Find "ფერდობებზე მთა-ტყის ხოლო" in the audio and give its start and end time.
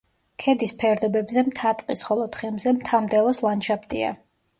0.83-2.25